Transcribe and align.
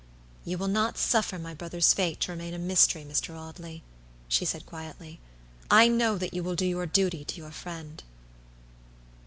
"You 0.43 0.57
will 0.57 0.67
not 0.67 0.97
suffer 0.97 1.37
my 1.37 1.53
brother's 1.53 1.93
fate 1.93 2.21
to 2.21 2.31
remain 2.31 2.55
a 2.55 2.57
mystery, 2.57 3.05
Mr. 3.05 3.37
Audley," 3.37 3.83
she 4.27 4.45
said, 4.45 4.65
quietly. 4.65 5.19
"I 5.69 5.89
know 5.89 6.17
that 6.17 6.33
you 6.33 6.41
will 6.41 6.55
do 6.55 6.65
your 6.65 6.87
duty 6.87 7.23
to 7.23 7.37
your 7.37 7.51
friend." 7.51 8.01